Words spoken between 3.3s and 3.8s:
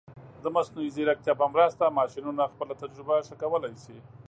کولی